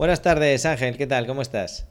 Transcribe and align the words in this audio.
Buenas 0.00 0.22
tardes, 0.22 0.64
Ángel, 0.64 0.96
¿qué 0.96 1.06
tal? 1.06 1.26
¿Cómo 1.26 1.42
estás? 1.42 1.86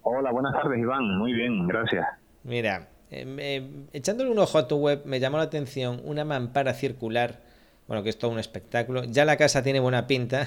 Hola, 0.00 0.32
buenas 0.32 0.54
tardes, 0.54 0.78
Iván. 0.78 1.18
Muy 1.18 1.34
bien, 1.34 1.68
gracias. 1.68 2.06
Mira, 2.42 2.88
eh, 3.10 3.86
echándole 3.92 4.30
un 4.30 4.38
ojo 4.38 4.56
a 4.56 4.66
tu 4.66 4.76
web 4.76 5.02
me 5.04 5.20
llamó 5.20 5.36
la 5.36 5.42
atención 5.42 6.00
una 6.06 6.24
mampara 6.24 6.72
circular 6.72 7.42
bueno, 7.90 8.04
que 8.04 8.10
es 8.10 8.18
todo 8.20 8.30
un 8.30 8.38
espectáculo. 8.38 9.02
Ya 9.02 9.24
la 9.24 9.36
casa 9.36 9.64
tiene 9.64 9.80
buena 9.80 10.06
pinta. 10.06 10.46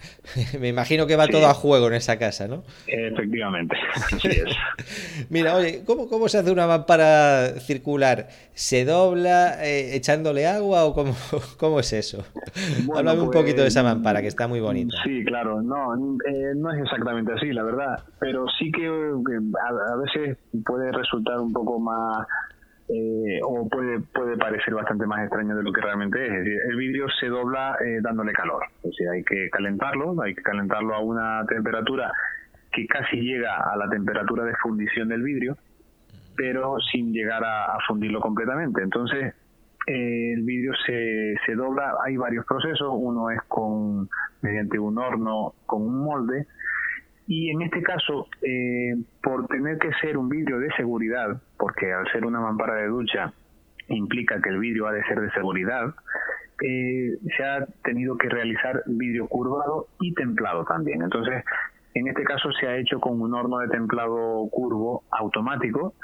Me 0.58 0.66
imagino 0.66 1.06
que 1.06 1.14
va 1.14 1.28
todo 1.28 1.46
a 1.46 1.54
juego 1.54 1.86
en 1.86 1.94
esa 1.94 2.18
casa, 2.18 2.48
¿no? 2.48 2.64
Efectivamente, 2.88 3.76
así 3.94 4.26
es. 4.26 5.26
Mira, 5.30 5.54
oye, 5.54 5.84
¿cómo, 5.86 6.08
¿cómo, 6.08 6.28
se 6.28 6.38
hace 6.38 6.50
una 6.50 6.66
mampara 6.66 7.60
circular? 7.60 8.26
¿Se 8.54 8.84
dobla 8.84 9.64
eh, 9.64 9.94
echándole 9.94 10.48
agua 10.48 10.84
o 10.84 10.92
cómo, 10.92 11.14
cómo 11.56 11.78
es 11.78 11.92
eso? 11.92 12.24
Háblame 12.96 13.20
un 13.20 13.30
poquito 13.30 13.62
de 13.62 13.68
esa 13.68 13.82
pues, 13.82 13.94
mampara, 13.94 14.20
que 14.20 14.26
está 14.26 14.48
muy 14.48 14.58
bonita. 14.58 14.96
Sí, 15.04 15.24
claro, 15.24 15.62
no, 15.62 15.94
eh, 15.94 16.52
no 16.56 16.72
es 16.72 16.82
exactamente 16.82 17.32
así, 17.32 17.52
la 17.52 17.62
verdad, 17.62 18.02
pero 18.18 18.44
sí 18.58 18.72
que 18.72 18.88
a 18.88 19.96
veces 19.98 20.36
puede 20.66 20.90
resultar 20.90 21.38
un 21.38 21.52
poco 21.52 21.78
más 21.78 22.26
puede, 23.68 24.00
puede 24.00 24.36
parecer 24.36 24.74
bastante 24.74 25.06
más 25.06 25.20
extraño 25.20 25.56
de 25.56 25.62
lo 25.62 25.72
que 25.72 25.80
realmente 25.80 26.24
es. 26.24 26.32
Es 26.32 26.38
decir, 26.38 26.58
el 26.70 26.76
vidrio 26.76 27.06
se 27.20 27.26
dobla 27.26 27.76
eh, 27.84 27.98
dándole 28.02 28.32
calor. 28.32 28.62
O 28.82 28.92
sea, 28.92 29.12
hay 29.12 29.24
que 29.24 29.48
calentarlo, 29.50 30.20
hay 30.22 30.34
que 30.34 30.42
calentarlo 30.42 30.94
a 30.94 31.00
una 31.00 31.44
temperatura 31.46 32.12
que 32.72 32.86
casi 32.86 33.16
llega 33.20 33.56
a 33.56 33.76
la 33.76 33.88
temperatura 33.88 34.44
de 34.44 34.54
fundición 34.56 35.08
del 35.08 35.22
vidrio, 35.22 35.56
pero 36.36 36.76
sin 36.90 37.12
llegar 37.12 37.42
a, 37.44 37.76
fundirlo 37.86 38.20
completamente. 38.20 38.82
Entonces, 38.82 39.34
eh, 39.86 40.32
el 40.32 40.42
vidrio 40.42 40.72
se, 40.86 41.34
se 41.44 41.54
dobla, 41.54 41.94
hay 42.04 42.16
varios 42.16 42.46
procesos, 42.46 42.88
uno 42.92 43.30
es 43.30 43.40
con 43.48 44.08
mediante 44.40 44.78
un 44.78 44.98
horno 44.98 45.54
con 45.66 45.82
un 45.82 46.04
molde, 46.04 46.46
y 47.26 47.50
en 47.50 47.62
este 47.62 47.82
caso, 47.82 48.26
eh, 48.42 48.94
por 49.22 49.46
tener 49.46 49.78
que 49.78 49.90
ser 50.00 50.16
un 50.16 50.28
vidrio 50.28 50.58
de 50.58 50.70
seguridad, 50.72 51.40
porque 51.56 51.92
al 51.92 52.10
ser 52.10 52.24
una 52.26 52.40
mampara 52.40 52.74
de 52.74 52.88
ducha 52.88 53.32
implica 53.96 54.40
que 54.40 54.50
el 54.50 54.58
vidrio 54.58 54.86
ha 54.86 54.92
de 54.92 55.04
ser 55.04 55.20
de 55.20 55.30
seguridad, 55.32 55.94
eh, 56.62 57.18
se 57.36 57.44
ha 57.44 57.66
tenido 57.84 58.16
que 58.16 58.28
realizar 58.28 58.82
vidrio 58.86 59.26
curvado 59.26 59.88
y 60.00 60.14
templado 60.14 60.64
también. 60.64 61.02
Entonces, 61.02 61.44
en 61.94 62.08
este 62.08 62.24
caso 62.24 62.50
se 62.52 62.66
ha 62.66 62.76
hecho 62.76 63.00
con 63.00 63.20
un 63.20 63.34
horno 63.34 63.58
de 63.58 63.68
templado 63.68 64.48
curvo 64.50 65.04
automático 65.10 65.94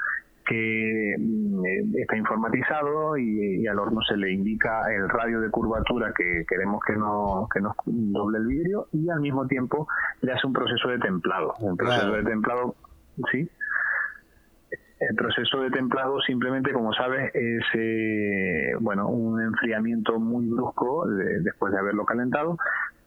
que 0.49 1.15
mm, 1.17 1.65
eh, 1.65 2.01
está 2.01 2.17
informatizado 2.17 3.17
y, 3.17 3.67
al 3.67 3.77
horno 3.77 4.01
se 4.01 4.17
le 4.17 4.31
indica 4.31 4.91
el 4.91 5.07
radio 5.07 5.39
de 5.41 5.49
curvatura 5.49 6.11
que 6.17 6.43
queremos 6.47 6.81
que, 6.85 6.95
no, 6.95 7.47
que 7.53 7.61
nos 7.61 7.75
doble 7.85 8.39
el 8.39 8.47
vidrio 8.47 8.87
y 8.91 9.09
al 9.09 9.19
mismo 9.19 9.45
tiempo 9.47 9.87
le 10.21 10.33
hace 10.33 10.47
un 10.47 10.53
proceso 10.53 10.89
de 10.89 10.97
templado. 10.99 11.53
Un 11.59 11.77
proceso 11.77 12.11
de 12.13 12.23
templado, 12.23 12.75
sí. 13.31 13.47
El 15.09 15.15
proceso 15.15 15.61
de 15.61 15.71
templado 15.71 16.21
simplemente, 16.21 16.71
como 16.71 16.93
sabes, 16.93 17.33
es 17.33 17.63
eh, 17.73 18.73
bueno 18.79 19.07
un 19.09 19.41
enfriamiento 19.41 20.19
muy 20.19 20.45
brusco 20.45 21.07
después 21.41 21.73
de 21.73 21.79
haberlo 21.79 22.05
calentado 22.05 22.57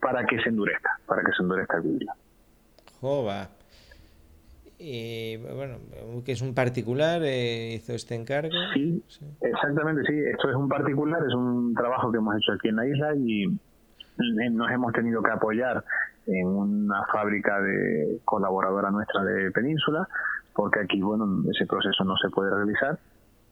para 0.01 0.27
que 0.27 0.43
se 0.43 0.49
endurezca, 0.49 0.99
para 1.07 1.23
que 1.23 1.31
se 1.31 1.45
endurezca 1.45 1.77
el 1.77 1.83
vidrio. 1.85 2.13
Jova. 3.01 3.47
Y 4.81 5.37
bueno, 5.37 5.77
que 6.25 6.33
es 6.33 6.43
un 6.43 6.55
particular, 6.57 7.23
eh, 7.23 7.75
hizo 7.75 7.93
este 7.93 8.17
encargo. 8.17 8.51
Sí, 8.75 9.01
exactamente, 9.41 10.03
sí. 10.05 10.19
Esto 10.29 10.51
es 10.51 10.57
un 10.57 10.69
particular, 10.69 11.23
es 11.25 11.35
un 11.35 11.73
trabajo 11.73 12.11
que 12.11 12.19
hemos 12.19 12.35
hecho 12.37 12.51
aquí 12.55 12.67
en 12.67 12.77
la 12.77 12.89
isla 12.89 13.15
y 13.15 13.47
nos 14.51 14.71
hemos 14.73 14.93
tenido 14.93 15.23
que 15.23 15.31
apoyar 15.31 15.85
en 16.27 16.49
una 16.49 17.05
fábrica 17.13 17.61
de 17.61 18.19
colaboradora 18.25 18.91
nuestra 18.91 19.23
de 19.23 19.53
Península, 19.53 20.09
porque 20.55 20.81
aquí, 20.81 21.01
bueno, 21.01 21.43
ese 21.51 21.67
proceso 21.67 22.05
no 22.05 22.17
se 22.17 22.31
puede 22.31 22.55
realizar 22.55 22.99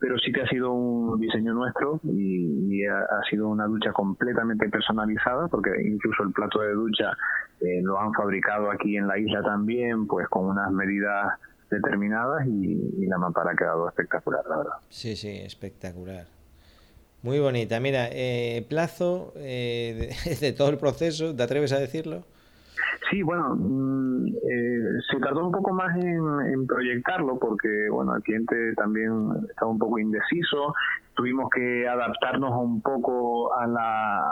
pero 0.00 0.18
sí 0.18 0.32
que 0.32 0.40
ha 0.40 0.48
sido 0.48 0.72
un 0.72 1.20
diseño 1.20 1.52
nuestro 1.52 2.00
y, 2.02 2.84
ha, 2.86 3.22
sido 3.28 3.48
una 3.48 3.66
ducha 3.66 3.92
completamente 3.92 4.68
personalizada 4.68 5.46
porque 5.48 5.70
incluso 5.84 6.22
el 6.22 6.32
plato 6.32 6.60
de 6.60 6.72
ducha 6.72 7.12
eh, 7.60 7.80
lo 7.82 8.00
han 8.00 8.12
fabricado 8.14 8.70
aquí 8.70 8.96
en 8.96 9.06
la 9.06 9.18
isla 9.18 9.42
también 9.42 10.06
pues 10.06 10.26
con 10.28 10.46
unas 10.46 10.72
medidas 10.72 11.34
determinadas 11.70 12.46
y, 12.46 13.06
la 13.06 13.18
mampara 13.18 13.52
ha 13.52 13.56
quedado 13.56 13.88
espectacular 13.88 14.42
la 14.48 14.56
verdad. 14.56 14.72
Sí 14.88 15.16
sí 15.16 15.28
espectacular. 15.28 16.26
Muy 17.22 17.38
bonita. 17.38 17.78
Mira 17.80 18.08
eh, 18.10 18.64
plazo 18.68 19.34
eh, 19.36 20.14
de 20.40 20.52
todo 20.56 20.70
el 20.70 20.78
proceso 20.78 21.36
te 21.36 21.42
atreves 21.42 21.72
a 21.72 21.78
decirlo 21.78 22.24
Sí, 23.10 23.22
bueno, 23.22 23.56
mm, 23.56 24.26
eh, 24.28 25.00
se 25.10 25.18
tardó 25.18 25.44
un 25.44 25.52
poco 25.52 25.72
más 25.72 25.96
en, 25.96 26.66
proyectarlo 26.66 27.38
porque, 27.40 27.88
bueno, 27.90 28.14
el 28.14 28.22
cliente 28.22 28.72
también 28.76 29.10
estaba 29.48 29.70
un 29.70 29.78
poco 29.78 29.98
indeciso. 29.98 30.74
Tuvimos 31.14 31.50
que 31.50 31.88
adaptarnos 31.88 32.52
un 32.54 32.80
poco 32.80 33.52
a 33.58 33.66
la, 33.66 34.22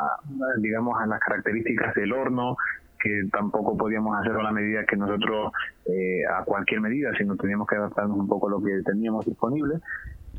digamos, 0.59 0.95
a 1.01 1.07
las 1.07 1.19
características 1.21 1.95
del 1.95 2.13
horno 2.13 2.57
que 3.01 3.23
tampoco 3.33 3.77
podíamos 3.77 4.17
hacerlo 4.19 4.41
a 4.41 4.45
la 4.45 4.53
medida 4.53 4.85
que 4.85 4.97
nosotros, 4.97 5.53
eh, 5.87 6.23
a 6.27 6.45
cualquier 6.45 6.81
medida, 6.81 7.11
sino 7.17 7.37
teníamos 7.37 7.67
que 7.69 7.77
adaptarnos 7.77 8.19
un 8.19 8.29
poco 8.29 8.49
a 8.49 8.51
lo 8.51 8.63
que 8.63 8.81
teníamos 8.85 9.25
disponible 9.25 9.81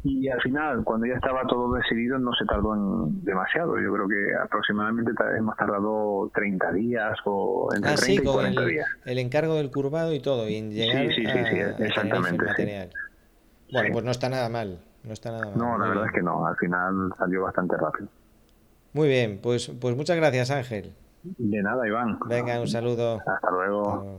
y 0.03 0.29
al 0.29 0.41
final, 0.41 0.83
cuando 0.83 1.07
ya 1.07 1.15
estaba 1.15 1.45
todo 1.47 1.73
decidido, 1.73 2.17
no 2.17 2.31
se 2.33 2.45
tardó 2.45 2.73
en 2.75 3.23
demasiado. 3.23 3.79
Yo 3.79 3.93
creo 3.93 4.07
que 4.07 4.35
aproximadamente 4.43 5.11
hemos 5.37 5.55
tardado 5.57 6.31
30 6.33 6.71
días 6.73 7.17
o 7.25 7.69
entre 7.75 7.95
30 7.95 8.21
ah, 8.21 8.23
y 8.23 8.33
40 8.33 8.61
el, 8.61 8.67
días. 8.69 8.87
El 9.05 9.19
encargo 9.19 9.55
del 9.55 9.71
curvado 9.71 10.13
y 10.13 10.21
todo, 10.21 10.47
y 10.47 10.55
en 10.55 10.71
llegar 10.71 11.07
sí, 11.07 11.15
sí, 11.15 11.25
sí, 11.25 11.45
sí, 11.49 11.83
exactamente. 11.83 12.45
material. 12.45 12.89
Bueno, 13.71 13.89
pues 13.93 14.05
no 14.05 14.11
está 14.11 14.29
nada 14.29 14.49
mal. 14.49 14.79
No, 15.03 15.13
está 15.13 15.31
nada 15.31 15.45
mal. 15.45 15.57
no 15.57 15.77
la 15.77 15.87
verdad 15.89 16.05
es 16.07 16.11
que 16.13 16.21
no. 16.21 16.45
Al 16.45 16.55
final 16.57 17.11
salió 17.17 17.43
bastante 17.43 17.77
rápido. 17.77 18.07
Muy 18.93 19.07
bien, 19.07 19.39
pues, 19.41 19.71
pues 19.79 19.95
muchas 19.95 20.17
gracias, 20.17 20.49
Ángel. 20.49 20.93
De 21.23 21.61
nada, 21.61 21.85
Iván. 21.87 22.17
Venga, 22.27 22.59
un 22.59 22.67
saludo. 22.67 23.19
Hasta 23.25 23.51
luego. 23.51 24.17